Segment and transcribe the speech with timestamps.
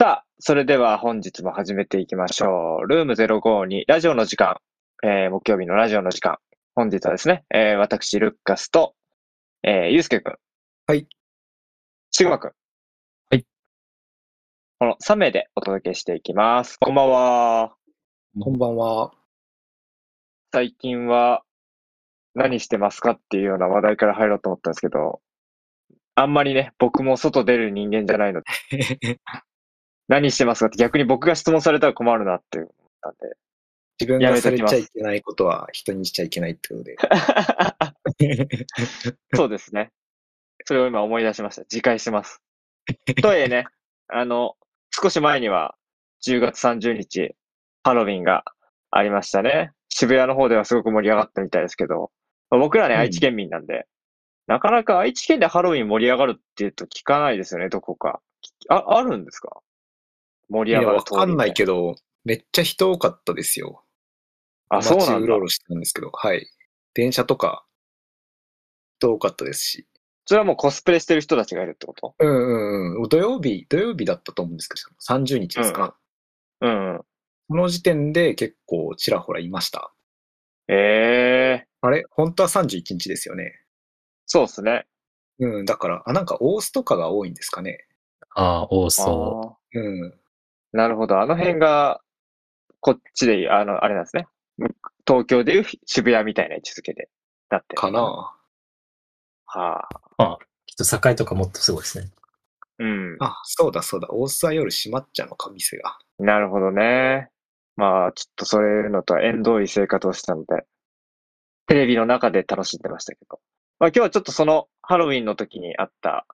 [0.00, 2.86] さあ、それでは本日も始めていきましょう。
[2.86, 4.58] ルーム052ラジオの時間、
[5.02, 6.38] えー、木曜日のラジオの時間。
[6.76, 8.94] 本日はですね、えー、私、ルッカスと、
[9.64, 10.36] えー、ゆうすけくん。
[10.86, 11.08] はい。
[12.12, 12.50] しぐまくん。
[13.30, 13.44] はい。
[14.78, 16.76] この3名でお届けしていきます。
[16.78, 17.74] こんばんは。
[18.40, 19.10] こんばんは。
[20.52, 21.42] 最近は
[22.36, 25.20] 何してますかっていうような話題から入ろうと思ったんですけど、
[26.14, 29.20] あんまりね、僕も外出る人間じゃないので、
[30.08, 30.66] 何してますか？
[30.66, 32.70] って逆に僕が質問されたら困るなって思っ
[33.02, 33.18] たんで。
[34.00, 36.96] 自分がされちゃいけないことは人にしちゃいけないってことで。
[39.34, 39.90] そうですね。
[40.64, 41.62] それを今思い出しました。
[41.62, 42.40] 自戒します。
[43.20, 43.66] とはいえね、
[44.08, 44.56] あの、
[44.90, 45.74] 少し前には
[46.24, 47.34] 10月30日、
[47.82, 48.44] ハロウィンが
[48.90, 49.72] ありましたね。
[49.88, 52.12] 渋谷の方ではすごく盛り上がったみたいですけど、
[52.50, 53.86] まあ僕らね、うん愛知県民なんで、
[54.46, 58.20] なかなか愛知県でハロウィン盛り上がるっていうと聞かないですよね、どこか。
[58.68, 59.60] あ、あるんですか？
[60.48, 61.54] 盛いや、り上がるわかんないど。
[61.54, 61.94] けど、
[62.24, 63.84] めっちゃ人多かったですよ。
[64.68, 65.40] あ、そうなんだ街うろう。
[65.40, 66.46] ろしてたんですけど、はい。
[66.94, 67.64] 電車とか、
[68.98, 69.86] 人多かったですし。
[70.26, 72.14] それはもうコスプレしてる人たちがいるってこと？
[72.18, 73.08] うんうんうん。
[73.08, 75.96] 土曜日、土曜日だったと思うんですけど、30日ですか？
[76.60, 77.00] うんうん。
[77.48, 79.92] その時点で結構ちらほらいました。
[80.68, 82.04] ええあれ？
[82.10, 83.62] 本当は31日ですよね。
[84.26, 84.86] そうですね。
[85.38, 87.86] うん、だから、あ、なんかオースとかが多いんですかね。
[88.34, 90.20] ああ、多あそーうん。
[90.72, 91.20] なるほど。
[91.20, 92.00] あの辺が、
[92.80, 94.26] こっちであの、あれなんですね。
[95.06, 97.08] 東京でいう渋谷みたいな位置づけで
[97.50, 98.34] なってるかなは
[99.46, 99.88] あ。
[100.18, 102.10] あ、きっと栄とかもっとすごいですね。
[102.78, 103.16] うん。
[103.20, 104.08] あ、そうだそうだ。
[104.10, 105.98] 大須は夜閉まっちゃうのか、店が。
[106.18, 107.30] なるほどね。
[107.76, 110.66] まあ、ちょっとそういうのとは縁遠い生活をしたので、
[111.66, 113.40] テレビの中で楽しんでましたけど。
[113.78, 116.26] まあ今日はちょっとそのハロウィンの時にあった、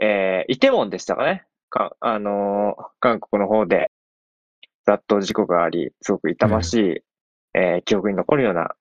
[0.00, 1.44] えー、イテウォンでしたかね。
[1.72, 3.90] か、あのー韓国の方で
[4.86, 7.00] 雑踏事故があり、すごく痛ましい、
[7.54, 8.74] えー記憶に残るような、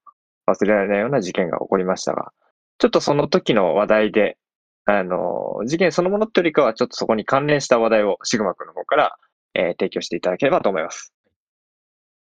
[0.47, 2.33] 忘れられないような事件が起こりましたが、
[2.77, 4.37] ちょっとその時の話題で、
[4.85, 9.15] あのー事件そのものというよりかは、ちょっとそこに関連した話題をシグマ君の方から、
[9.53, 11.13] えー提供していただければと思います。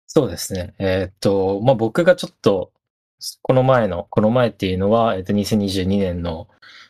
[0.08, 0.74] そうですね。
[0.80, 2.72] えーっと、まあ僕がちょっと、
[3.42, 6.48] この前の、この前っていうのは、えーっと、2022年の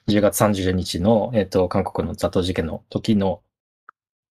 [0.08, 3.42] 10月30日の、えーっと、韓国の雑踏事件の時の、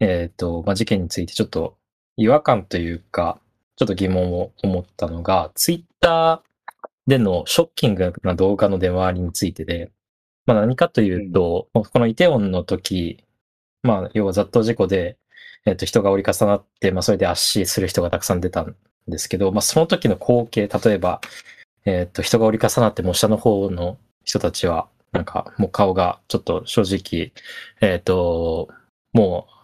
[0.05, 1.79] えーっと、まあ事件についてちょっと
[2.17, 3.41] 違和感というか、
[3.77, 9.91] ちょっと疑問を思ったのが、ツイッターでのショッキングな動画の出回りについてで、
[10.47, 13.25] まあ何かというと、このイテウォンの時、
[13.83, 15.17] まあ要は雑踏事故で、
[15.67, 18.77] えっと、人が折り重なって、まあ、それで圧死する人がたくさん出たん
[19.09, 21.23] ですけど、まあ、その時の光景、例えば、
[21.87, 27.33] えっと、人が折り重なって、もう下の方の人たちは、なんか、もう顔がちょっと正直、
[27.81, 28.69] えっと、
[29.15, 29.55] もう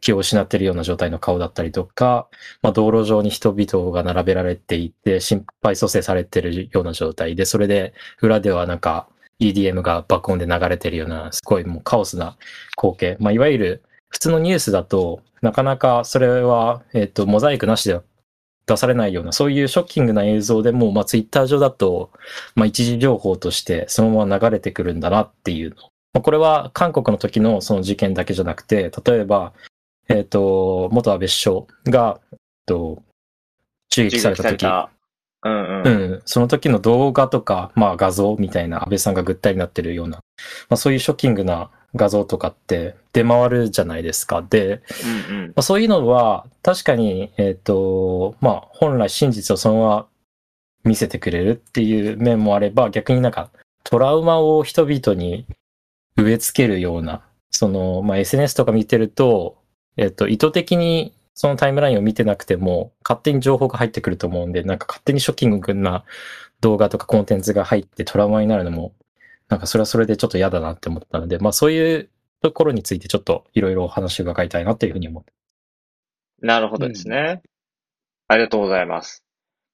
[0.00, 2.28] 気を失っているような状態の顔だったりとか、
[2.62, 9.08] まあ、道路上に人々が並べられていて、心肺蘇生されているような状態で、それで、裏ではなんか、
[9.40, 12.36] EDM が爆音で流れてるような、すごいもうカオスな
[12.76, 13.16] 光景。
[13.20, 18.02] まあ、いわゆる、普通のニュースだと、なかなかそれは、えっ、と、モザイクなしでは
[18.66, 22.10] 出されないような、そういうショッキングな映像でも、まあ、ツイッター上だと、
[22.54, 26.22] まあ、一時情報としてそのまま流れてくるんだなっていうの。
[26.22, 29.52] これは韓国の時のその事件だけじゃなくて、例えば、
[30.08, 33.02] えっ、と、元安倍首相が、えっと、
[33.90, 34.64] 襲撃された時、
[35.44, 35.86] うんうん。
[35.86, 40.18] うん、その時の動画とか、まあ画像みたいな安倍さんがぐったりになってるような、
[40.68, 44.42] まあそういうショッキングな画像とかって出回るじゃないですか。
[44.42, 44.82] で、
[45.30, 45.46] うんうん。
[45.48, 50.06] まあ、そういうのは確かに、えっ、と、まあ本来真実をそのまま
[50.84, 53.50] 見せてくれるっていう面もあれば、逆になんか
[53.84, 55.46] トラウマを人々に
[56.16, 59.57] 植え付けるような、その、まあ SNS とか見てると、
[59.98, 66.04] えっ、と、意図的にそのタイムラインを見てなくても、勝手に情報が入ってくると思うんで、なんか勝手にショッキングな
[66.60, 68.94] 動画とかコンテンツが入ってトラウマになるのも、
[69.48, 72.10] なんかそれはそれでちょっと嫌だなって思ったので、まあそういう
[72.42, 75.32] ところについてちょっといろいろお話を伺いたいなっていうふうに思って。
[76.40, 77.42] なるほどですね。
[78.28, 79.24] ありがとうございます。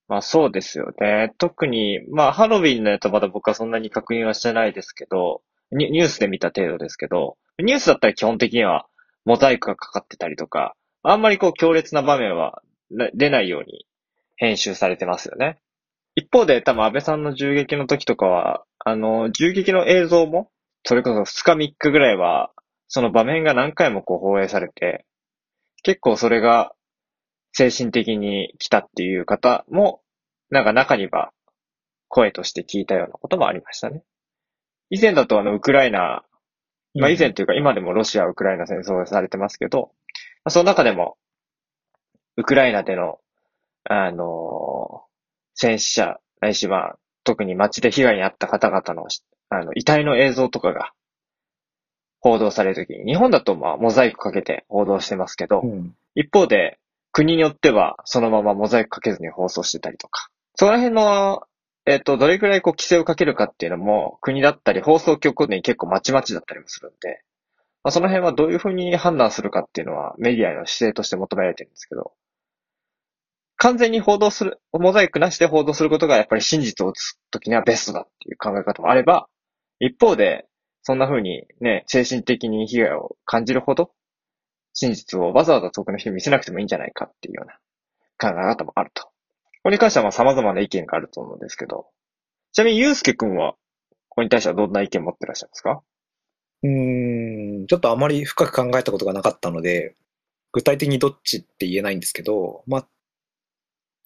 [0.08, 1.34] まあそうですよね。
[1.38, 5.42] 特に、まあハロウィンのやつはまだ僕はそんなに確認はしてないですけど、
[5.72, 8.86] ニュースで見た程度ですけど、ニュースだったら基本的には
[9.24, 12.62] モザイクがかかってたりとか、あんまりこう強烈な場面は
[13.14, 13.86] 出ないように
[14.36, 15.58] 編集されてますよね。
[16.14, 20.50] 一方で多分安倍さんの銃撃の時とかは、あの、銃撃の映像も、
[20.84, 22.52] それこそ2日3日ぐらいは、
[22.86, 25.06] その場面が何回もこう放映されて、
[25.82, 26.72] 結構それが
[27.52, 30.02] 精神的に来たっていう方も、
[30.50, 31.32] なんか中には
[32.08, 34.04] 声として聞いたようなこともありましたね。
[34.90, 36.24] 以前だとあの、ウクライナ、
[36.94, 39.90] まあ以前というか今でもロシア、ウクライナ戦争がされてますけど、
[40.44, 41.16] あその中でも、
[42.36, 43.18] ウクライナでの、
[43.84, 45.14] あのー
[45.54, 49.06] 戦死者、ないしは、特に街で被害に遭った方々の、
[49.50, 50.92] あの、遺体の映像とかが、
[52.20, 55.94] 報道されるときに、日本だとまあ、モザイクかけて報道してますけど、うん。
[56.14, 56.78] 一方で、
[57.12, 60.28] 国によっては、そのままモザイクかけずに放送してたりとか。
[60.56, 61.44] その辺の、
[61.86, 67.22] えっ、と、どれくらいこう規制をかけるかっていうのも、国だったり放送局に結構まちまちだったりもするんで、
[67.82, 72.12] まあ、その辺はどういうふうに判断するかっていうのは、メディアの姿勢として求められてるんですけど、
[73.56, 79.28] 完全に報道する、モザイクなしで報道することがやっぱり真実を映すときにはベストだっていう考え方もあれば、
[79.78, 80.46] 一方で、
[80.82, 83.90] そんな風にね、精神的に被害を感じるほど、
[84.72, 87.58] 真実をわざわざ遠くの人に見せなくてもいいんじゃないかっていうような
[88.18, 89.13] 考え方もあると。
[89.64, 91.86] これに関してはまあ様々な意見があると思うんですけど、
[92.52, 93.54] ちなみにゆうすけくんは、
[94.10, 95.82] これに対してはどんな意見を持ってらっしゃいますか？
[96.62, 99.96] うーん、ちょっとあまり深く考えたことがなかったので、
[100.52, 102.88] 具体的にどっちって言えないんですけど、まあ、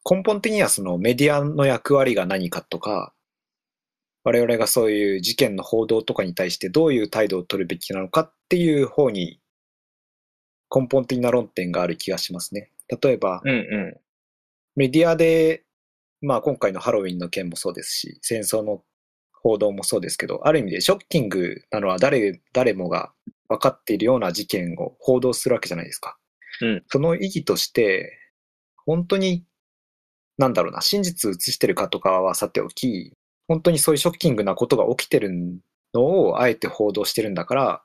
[0.09, 3.13] 根本的にはそのメディアの役割が何かとか、
[4.23, 9.41] 我々がそういう事件の報道とかに対してどういう態度を取るべきなのかっていう方に
[10.75, 12.71] 根本的な論点がある気がしますね。
[13.03, 14.01] 例えば、うんう
[14.79, 15.65] メディアで、
[16.21, 18.85] まあ今回のハロウィンの件もそうですし、戦争の
[19.43, 23.13] 報道もそうですけど、ある意味でショッキングなのは誰、誰もが
[23.49, 26.17] 分かっているような事件を報道するわけじゃないですか。
[26.63, 28.21] うんその意義として、
[28.87, 29.45] 本当に、
[30.39, 33.15] なんだろうな、真実を映してるかとかはさておき、
[33.49, 35.33] 本当にそういうショッキングなことが起きてる
[35.93, 37.83] のをあえて報道してるんだから、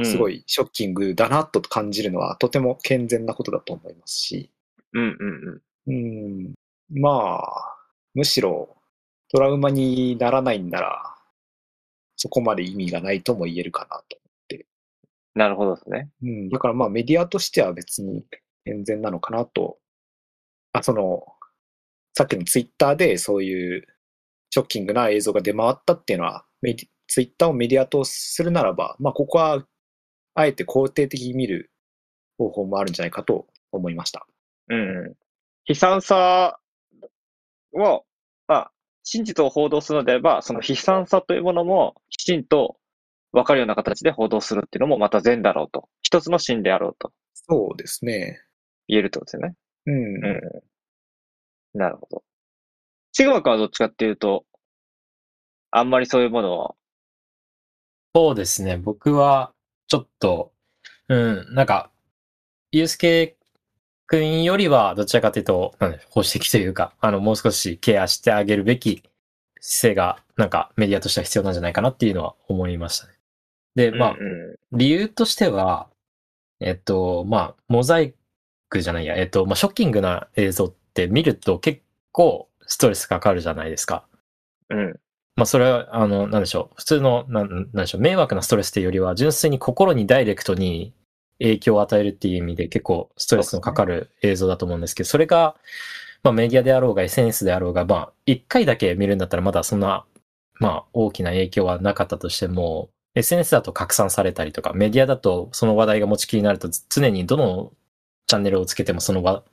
[0.00, 0.06] ん。
[0.06, 0.36] すごい。
[0.36, 4.52] いショッキングだなと感じるのはとても健全なことだと思いますし、
[4.92, 5.62] うんうんうん。
[5.86, 6.54] うん、
[6.90, 7.76] まあ、
[8.14, 8.76] むしろ
[9.32, 11.02] トラウマにならないんなら、
[12.16, 14.18] そこまで意味がないとも言えるかなと。
[15.36, 16.08] なるほどですね。
[16.22, 18.24] うん、だからまあメディアとしては別に
[18.64, 19.76] 健全なのかなと。
[20.72, 21.24] あ、その、
[22.14, 23.86] さっきのツイッターでそういう
[24.50, 29.62] ショッキングな映像が出回ったっていうのは、メディツイッターをメディアとするならば、まあここは
[30.34, 31.70] あえて肯定的に見る
[32.38, 34.26] 方法もあるんじゃないかと思いました。
[34.68, 35.14] うんうん。
[35.66, 36.58] 悲惨さ
[37.72, 38.04] を、
[38.46, 38.72] まあ、
[39.02, 42.76] 真実を報道するのであれば、その悲惨さというものもきちんと
[43.32, 45.88] 分かるような形で報道するっていうのもまた善だろうと。
[46.02, 48.40] 一つの真であろうとそうですね。
[48.88, 49.54] 言えるってことですよね。
[49.86, 50.24] うん。
[50.24, 50.62] う
[51.74, 51.78] ん。
[51.78, 52.24] なるほど。
[53.12, 54.44] シグマ君はどっちかっていうと、
[55.70, 56.76] あんまりそういうものを、
[58.14, 58.78] そうですね。
[58.78, 59.52] 僕は、
[59.88, 60.52] ちょっと、
[61.08, 61.90] うん、なんか、
[62.72, 63.35] ゆうすけ
[64.06, 69.02] くんよりは、どちらかというと、なんだ保守的というか、あの、もう少しケアしてあげるべき
[69.60, 73.12] 姿勢が、なんか、メディアとしては必要なんじゃないかなっていうのは思いましたね。
[73.74, 75.88] で、まあ、うんうん理由としては、
[76.60, 78.14] えっと、まあ、モザイ
[78.68, 81.82] クじゃないや、えっと、まあ、ショッキングな映像って見ると結
[82.12, 84.04] 構ストレスかかるじゃないですか。
[84.70, 85.00] うん。
[85.36, 86.74] まあ、それは、あの、なんでしょう。
[86.76, 88.00] 普通の、なん、なんでしょう。
[88.00, 90.94] 迷惑なストレスっていうよりは、純粋に心にダイレクトに
[91.38, 95.56] 影響を与えるっていう意味で結構ストレスのかかる映像だと思うんですけど、それが、
[96.22, 100.04] まあ、メディアであろうが SNS であろうが、まあ、一回だけ見るんだったらまだそんな、
[100.58, 107.72] まあ、大きな影響はなかったとしても、SNS だと拡散されたりとか、メディアだとその話題が持ちきりになると常にどの
[108.26, 109.44] チャンネルをつけてもその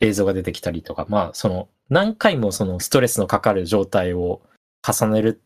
[0.00, 4.42] 映像が出てきたりとか、まあ、その何回もそのストレスのかかる状態を
[4.86, 5.40] 重ねる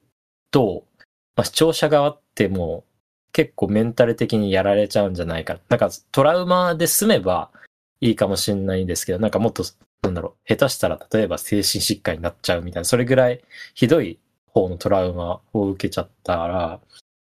[0.50, 0.85] と、
[1.37, 2.89] まあ、視聴者側ってもう
[3.33, 5.59] 結構メンタル的にやられちゃうんじゃないか。
[5.69, 7.51] なんかトラウマで済めば
[8.01, 9.65] いいかもしれないんですけど、なんかもっと、
[10.03, 13.41] なんだろう、下手したら例えば精神疾患になっちゃうみたいな、それぐらい
[13.75, 16.81] ひどい方のトラウマを受けちゃったら、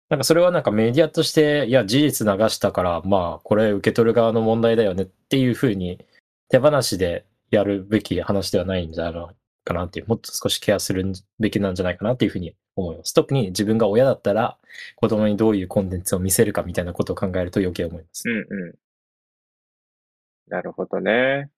[0.10, 6.04] なんかそれはなんかメディアとして、いや事実流したから、まあこれ受け取る側の問題だよねっていうふうに
[6.50, 13.14] 手放しでやるべき話ではないんじゃないかなっていう、もっと少しケアするべきなんじゃないかなっていうふうに思います。
[13.14, 14.58] 特に自分が親だったら
[14.96, 18.30] 子供にどういうコンテンツを見せるかみたいなことを考えると余計思います。
[18.30, 18.76] うんうん。
[20.48, 21.50] なるほどね。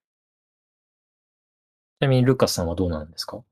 [2.00, 3.44] ちなみにルカスさんはどうなんですか？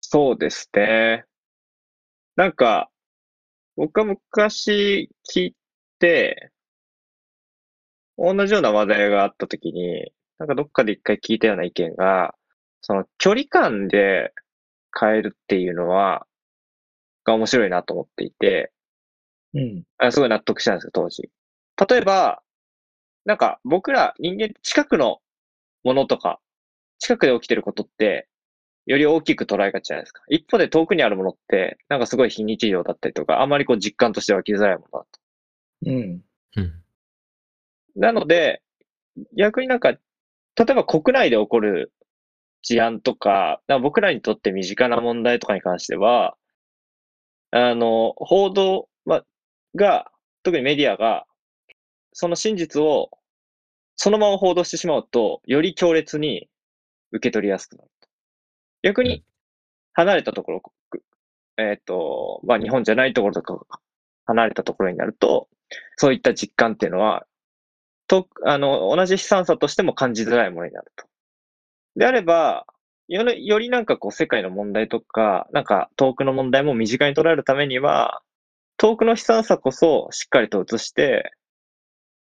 [0.00, 1.24] そうですね。
[2.36, 2.90] なんか、
[3.76, 5.56] 僕は昔聞い
[5.98, 6.50] て、
[8.16, 12.34] 同じような話題があったときに、なんかどっかで一回聞いたような意見が、
[12.80, 14.32] その距離感で
[14.96, 16.27] 変えるっていうのは、
[17.28, 18.72] が面白いなと思っていて、
[19.54, 19.84] うん。
[19.98, 21.30] あすごい納得したんですよ、当時。
[21.88, 22.42] 例えば、
[23.24, 25.18] なんか僕ら人間近くの
[25.84, 26.40] ものとか、
[26.98, 28.28] 近くで起きてることって、
[28.86, 30.22] より大きく捉えがちじゃないですか。
[30.28, 35.20] 一方で遠くにあるものって、なんかすごい非日常だったりとか、あまりこう実感として湧きづらいものだと。
[35.86, 36.22] うん。
[36.56, 36.82] うん。
[37.96, 38.62] なので、
[39.36, 39.98] 逆になんか、例
[40.70, 41.92] えば国内で起こる
[42.62, 46.36] 事案とか、か僕らにとって身近な問題とかに関しては、
[47.50, 49.24] あの、報道、ま、
[49.74, 50.10] が、
[50.42, 51.26] 特にメディアが、
[52.12, 53.10] その真実を
[53.98, 56.48] そのまま報道してしまうと、より強烈に
[57.10, 58.08] 受け取りやすくなると。
[58.82, 59.24] 逆に、
[59.92, 60.62] 離れたところ、
[61.56, 63.80] えっ、と、まあ、日本じゃないところとか、
[64.26, 65.48] 離れたところになると、
[65.96, 67.26] そういった実感っていうのは、
[68.06, 71.06] と、あの、同じ悲惨さとしても感じづらいものになると。
[71.96, 72.66] であれば、
[73.08, 78.22] より、よりなんかこう世界の問題とか、なんか遠くの問題も身近に捉えるためには、
[78.76, 81.32] 遠くの悲惨さこそしっかりと映して、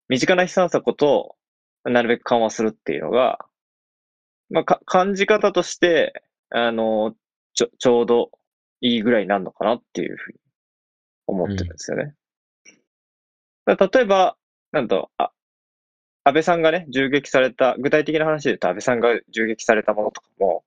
[0.08, 1.36] 身近な悲惨さこと
[1.84, 3.40] なるべく緩和するっていうのが、
[4.50, 7.14] まあ、か、感じ方として、あの、
[7.54, 8.32] ちょ、ちょうど
[8.82, 10.40] いいぐらいになるのかなっていうふうに
[11.28, 12.16] 思ってるんですよね。
[13.68, 14.38] うん、例えば、
[14.72, 15.32] なんと、あ、
[16.24, 20.64] 安倍さんがね、銃撃された、具体的な話で言うと安倍さんが銃撃されたものとかも、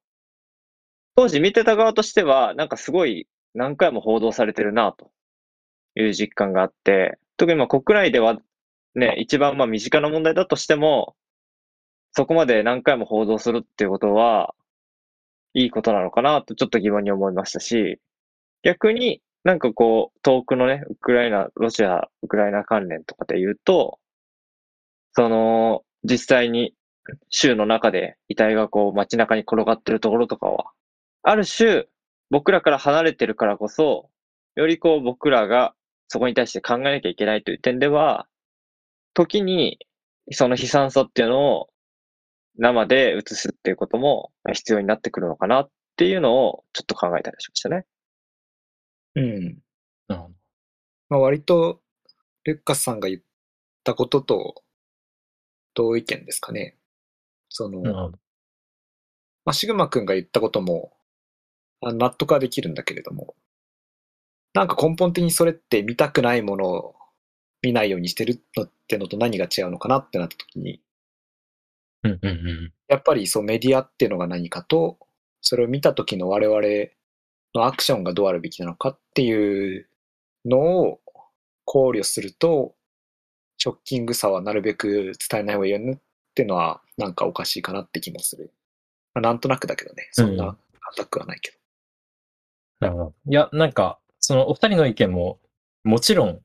[1.15, 5.11] 当時見てた側としては、なんかすごい何回も報道されてるなと。
[5.95, 8.39] いう実感があって、特にまあ国内では
[8.95, 11.15] ね、一番まあ身近な問題だとしても、
[12.13, 14.55] そこまで何回も報道するっていうことは、
[15.55, 17.99] いいことなのかなとちょっと疑問に思いましたし、
[18.63, 23.99] 逆になんかこう、遠くのね、ウクライナ、ロシア、ウクライナ関連とかで言うと、
[25.13, 26.75] その、実際に
[27.29, 30.71] 州の中で遺体がこう街中に転がってるところとかは、
[31.23, 31.87] ある種、
[32.31, 34.11] 僕らから離れてるからこそ、
[34.55, 35.75] よりこう僕らが
[36.09, 38.27] そこに対して考えなきゃいけないという点では、
[39.15, 39.79] 時に
[40.31, 41.69] その悲惨さっていうのを
[42.59, 47.87] 生で映すっていうことも必要になってくるのかなっていうのをちょっと考えたりしましたね。
[49.15, 49.59] うん。
[51.09, 51.83] まあ、割と、
[52.45, 53.23] ルッカスさんが言っ
[53.85, 54.63] たことと
[55.75, 56.77] 同意見ですかね。
[57.49, 58.11] その、
[59.45, 60.97] まあ、シグマ君が言ったことも、
[61.83, 63.35] 納得はできるんだけれども、
[64.55, 66.95] なんか根本的にそれって見たくないものを
[67.63, 70.81] 見ないようにしてるのってのと何が違うのかなってなった時に、
[72.05, 74.99] うんうんうん、やっぱりそうメディアっていうのが何かと、
[75.41, 76.61] それを見た時の我々
[77.55, 79.89] のアクションがどうあるべきなのかっていう
[80.45, 81.01] のを
[81.65, 82.75] 考慮すると、
[83.59, 85.99] ショッキングさはなるべく伝えない方がいいよねっ
[86.35, 88.53] ていうのはなんかおかしいかなって気もする。
[89.15, 90.57] まあ、なんとなくだけどね、そんなア
[90.97, 91.62] タックはないけど。
[92.83, 93.15] なるほど。
[93.29, 95.39] いや、なんか、そのお二人の意見も
[95.85, 96.41] もちろん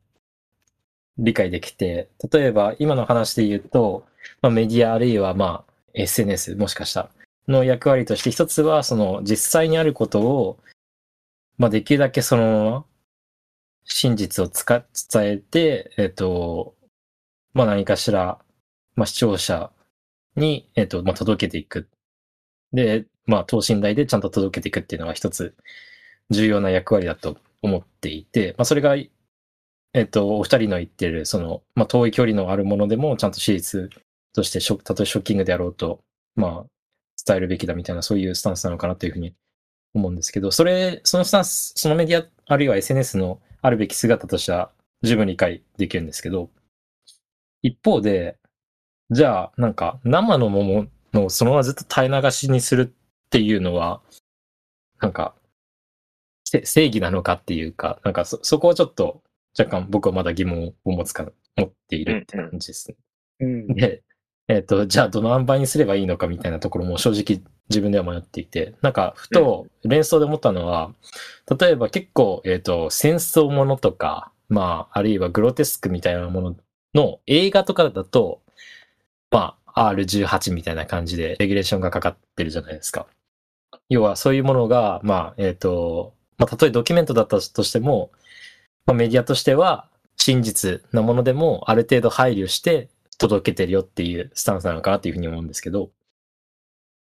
[1.17, 4.05] 理解できて、例えば今の話で言うと、
[4.41, 7.09] まあ、メディアあるいはまあ SNS もしかしたら
[7.47, 10.59] の役割として一つはその実際にあることを、
[11.57, 12.85] まあ、できるだけその
[13.85, 14.83] 真実を伝
[15.23, 16.75] えて、えっ、と、
[17.53, 18.39] まあ何かしら、
[18.95, 19.71] まあ視聴者
[20.35, 21.87] に、えっ、と、まあ届けていく。
[22.73, 25.55] で、まあ等身大でちゃんと届けていくっていうのが一つ
[26.29, 28.95] 重要な役割だと思っていて、まあそれが
[29.93, 33.89] えっと、お二人の言ってる、その、まあ、遠い距離のあるものでも、ちゃんと史実
[34.33, 36.01] として、たとえショッキングであろうと、
[36.35, 36.65] まあ、
[37.25, 39.33] 伝えるべきだみたいな、そういうスタンスなのかなというふうに
[39.95, 46.51] 思うんですけど、それ、そのスタンス、そのメディア、あるいは SNS のあるべき姿としては十分理解できるんですけど、
[47.63, 48.37] 一方で、
[49.09, 54.01] じゃあ、なんか、生の桃のそのままずっと垂れ流しにするっていうのは、
[54.99, 55.33] なんか、
[56.63, 59.21] 正義なのかっていうか、なんかそ、そこはちょっと
[59.57, 61.25] 若干僕はまだ疑問を持つか、
[61.55, 62.97] 持っているって感じですね。
[63.39, 64.03] うん、で、
[64.47, 70.93] えっ、ー、と、じゃあどの塩梅にすればいいのかみたいなところも正直自分では迷っていて、なんかふと連想で思ったのは、
[71.59, 76.55] 例えば結構、えっ、ー、と、戦争ものとか、まあ、あるいはグロテスクみたいなもの
[76.93, 78.41] の映画とかだと、
[79.31, 83.07] まあ、R18 みたいな感じでレギュレーションがかかってるじゃないですか。
[83.89, 88.11] 要はそういうものが、まあ、えっ、ー、と、まあ、たとえドキュメントだったとしても、
[88.85, 95.89] まあ、メディアとしては真実なものでもある程度配慮して届けてるよっていうスタンスなのかなっていうふうに思うんですけど、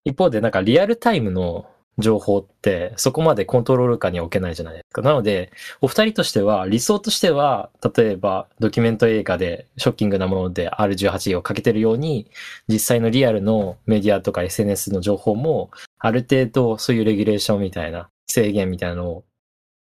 [0.04, 1.66] 一方でなんかリアルタイムの
[1.98, 5.02] 情報ってそこまでコントロール下に置けないじゃないですか。
[5.02, 12.30] なので、お二人としては、理想としては、例えばドキュメント映画でショッキングなもので R18 をかけてるように、
[12.68, 19.24] 実際のリアルのメディアとか SNS の情報も、ある程度そういうレギュレーションみたいな制限みたいなのを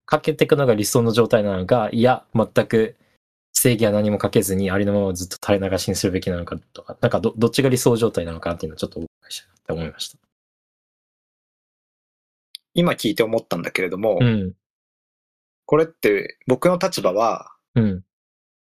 [0.06, 2.96] かけていくのが理想の状態なのか、いや、全く
[3.51, 10.18] 正義は何もかけずにありのままずっと垂れ流しにするべきなのかとか、なんかどどっちが理想状態なのかっていうのはちょっとお伺いしたいと思いました。
[12.74, 14.54] 今聞いて思ったんだけれども、うん、
[15.66, 18.04] これって僕の立場は、うん、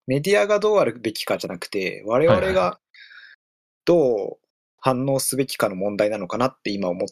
[0.05, 2.79] メディアがどうあるべきかじゃなくて、我々が
[3.85, 4.47] どう
[4.77, 7.05] 反応すべきかの問題なのかなって今思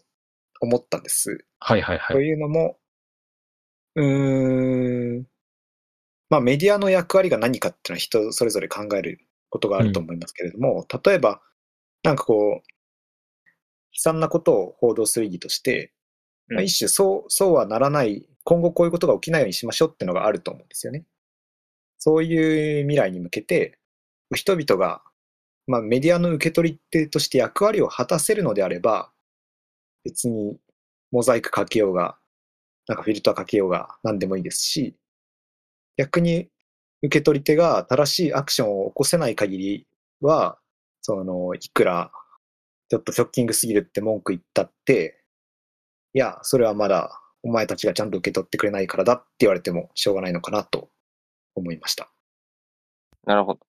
[0.60, 1.46] 思ったんです。
[1.60, 2.16] はいはいはい。
[2.16, 2.78] というのも、
[3.96, 5.28] うーん、
[6.30, 11.42] まあメディアの役割が何かっていうのは人それぞれ考えることがあると思いますけれども、例えば、
[12.04, 12.70] なんかこう、
[13.92, 15.94] 悲惨なことを報道する意義として、
[16.50, 21.06] まあうん一種そう、そうはならない、今後こういうことが起きないようにしましょうっていうのがあると思うんですよね。
[22.00, 23.80] そういう未来に向けて、
[24.36, 25.04] 人々が、
[25.68, 29.12] まあメディアの受け取り手として役割を果たせるのであれば、
[30.04, 30.58] 別に
[31.12, 32.18] モザイクかけようが、
[32.88, 34.96] なんかフィルターかけようが何でもいいですし、
[35.98, 36.50] 逆に
[37.02, 39.88] 受け取り手が正しいアクションを起こせない限り
[40.22, 40.58] は、
[41.02, 42.12] その、いくら
[42.90, 45.24] ちょっとショッキングすぎるって文句言ったって、
[46.14, 50.90] いや、それはまだお前たちがちゃんと受け取ってくれないからだって言われてもしょうがないのかなと
[51.56, 52.10] 思いました。
[53.26, 53.69] なるほど。